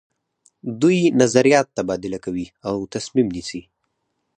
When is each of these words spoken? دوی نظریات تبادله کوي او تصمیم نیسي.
دوی 0.81 0.99
نظریات 1.21 1.67
تبادله 1.77 2.19
کوي 2.25 2.45
او 2.67 2.75
تصمیم 2.93 3.27
نیسي. 3.35 3.61